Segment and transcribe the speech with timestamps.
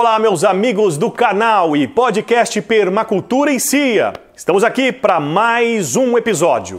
[0.00, 4.12] Olá, meus amigos do canal e podcast Permacultura e Cia.
[4.32, 6.78] Estamos aqui para mais um episódio.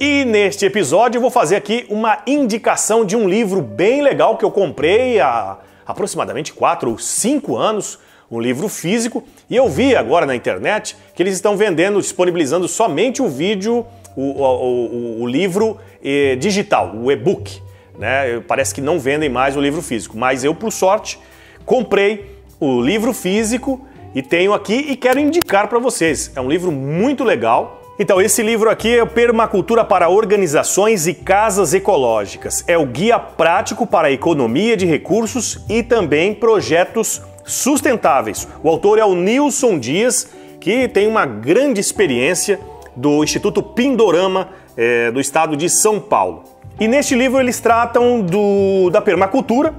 [0.00, 4.44] E neste episódio eu vou fazer aqui uma indicação de um livro bem legal que
[4.44, 7.98] eu comprei há aproximadamente 4 ou 5 anos,
[8.30, 13.20] um livro físico, e eu vi agora na internet que eles estão vendendo, disponibilizando somente
[13.20, 13.84] o vídeo,
[14.14, 17.60] o, o, o, o livro eh, digital, o e-book.
[17.98, 18.40] Né?
[18.46, 21.18] Parece que não vendem mais o livro físico, mas eu, por sorte,
[21.66, 26.30] comprei o livro físico e tenho aqui e quero indicar para vocês.
[26.36, 31.74] É um livro muito legal, então, esse livro aqui é Permacultura para Organizações e Casas
[31.74, 32.62] Ecológicas.
[32.68, 38.46] É o guia prático para a economia de recursos e também projetos sustentáveis.
[38.62, 40.28] O autor é o Nilson Dias,
[40.60, 42.60] que tem uma grande experiência
[42.94, 46.44] do Instituto Pindorama é, do estado de São Paulo.
[46.78, 49.74] E neste livro eles tratam do, da permacultura,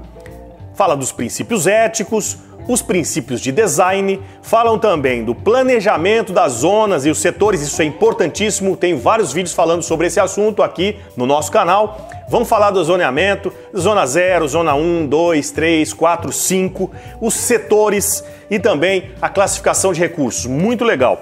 [0.73, 2.37] fala dos princípios éticos,
[2.69, 7.85] os princípios de design, falam também do planejamento das zonas e os setores, isso é
[7.85, 12.07] importantíssimo, tem vários vídeos falando sobre esse assunto aqui no nosso canal.
[12.29, 18.59] Vamos falar do zoneamento, zona 0, zona 1, 2, 3, 4, 5, os setores e
[18.59, 21.19] também a classificação de recursos, muito legal.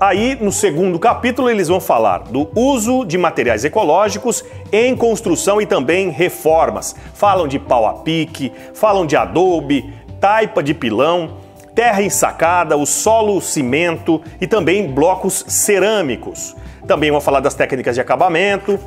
[0.00, 5.66] Aí, no segundo capítulo, eles vão falar do uso de materiais ecológicos em construção e
[5.66, 6.94] também reformas.
[7.14, 11.38] Falam de pau a pique, falam de adobe, taipa de pilão,
[11.74, 16.56] terra ensacada, o solo cimento e também blocos cerâmicos.
[16.86, 18.78] Também vou falar das técnicas de acabamento.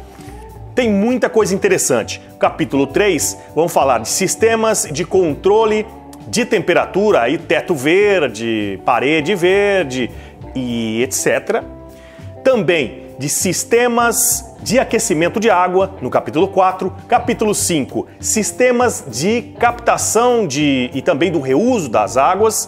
[0.75, 2.22] Tem muita coisa interessante.
[2.40, 5.86] Capítulo 3, vamos falar de sistemas de controle
[6.28, 10.09] de temperatura, aí teto verde, parede verde
[10.56, 11.64] e etc.
[12.44, 16.92] Também de sistemas de aquecimento de água, no capítulo 4.
[17.08, 22.68] Capítulo 5, sistemas de captação de, e também do reuso das águas.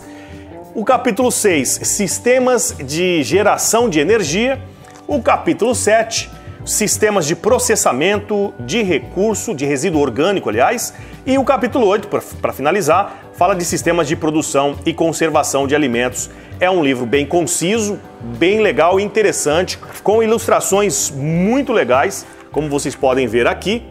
[0.76, 4.62] O capítulo 6, sistemas de geração de energia.
[5.08, 6.30] O capítulo 7,
[6.64, 10.94] sistemas de processamento de recurso, de resíduo orgânico, aliás.
[11.26, 12.10] E o capítulo 8,
[12.42, 16.30] para finalizar, fala de sistemas de produção e conservação de alimentos
[16.60, 17.98] é um livro bem conciso,
[18.38, 23.86] bem legal e interessante, com ilustrações muito legais, como vocês podem ver aqui.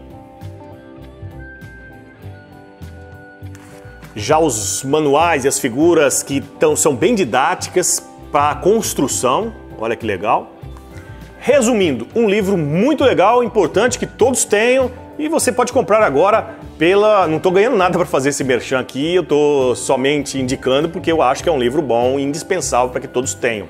[4.15, 9.97] Já os manuais e as figuras que tão, são bem didáticas para a construção, olha
[9.97, 10.53] que legal.
[11.39, 17.29] Resumindo, um livro muito legal, importante que todos tenham e você pode comprar agora pela.
[17.29, 21.23] Não estou ganhando nada para fazer esse merchan aqui, eu estou somente indicando porque eu
[21.23, 23.69] acho que é um livro bom e indispensável para que todos tenham.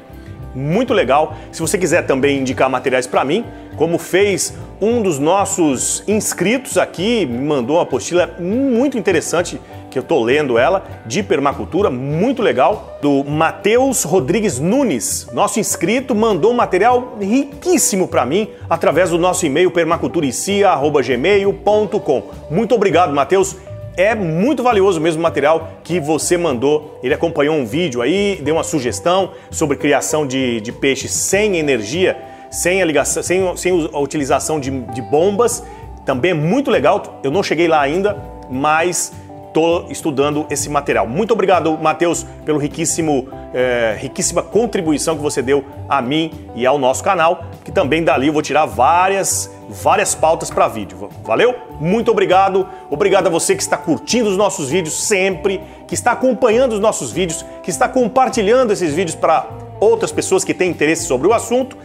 [0.55, 1.37] Muito legal.
[1.51, 3.45] Se você quiser também indicar materiais para mim,
[3.77, 9.61] como fez um dos nossos inscritos aqui, me mandou uma apostila muito interessante
[9.93, 15.29] que eu estou lendo ela, de permacultura, muito legal, do Matheus Rodrigues Nunes.
[15.33, 22.23] Nosso inscrito mandou um material riquíssimo para mim através do nosso e-mail permaculturicia.gmail.com.
[22.51, 23.59] Muito obrigado, Matheus.
[23.95, 26.99] É muito valioso mesmo o material que você mandou.
[27.03, 32.17] Ele acompanhou um vídeo aí, deu uma sugestão sobre criação de, de peixes sem energia,
[32.51, 35.63] sem a, ligação, sem, sem a utilização de, de bombas.
[36.07, 37.21] Também é muito legal.
[37.23, 38.17] Eu não cheguei lá ainda,
[38.51, 39.13] mas
[39.53, 41.07] estou estudando esse material.
[41.07, 46.79] Muito obrigado, Matheus, pelo riquíssimo, é, riquíssima contribuição que você deu a mim e ao
[46.79, 51.11] nosso canal, que também dali eu vou tirar várias, várias pautas para vídeo.
[51.23, 51.55] Valeu?
[51.79, 52.67] Muito obrigado.
[52.91, 57.13] Obrigado a você que está curtindo os nossos vídeos sempre, que está acompanhando os nossos
[57.13, 59.47] vídeos, que está compartilhando esses vídeos para
[59.79, 61.77] outras pessoas que têm interesse sobre o assunto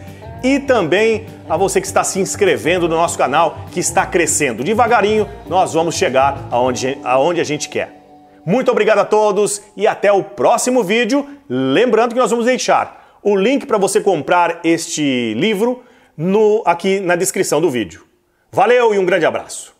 [0.42, 4.64] e também a você que está se inscrevendo no nosso canal, que está crescendo.
[4.64, 7.98] Devagarinho, nós vamos chegar aonde, aonde a gente quer.
[8.44, 11.26] Muito obrigado a todos e até o próximo vídeo.
[11.48, 15.82] Lembrando que nós vamos deixar o link para você comprar este livro
[16.16, 18.04] no, aqui na descrição do vídeo.
[18.50, 19.77] Valeu e um grande abraço!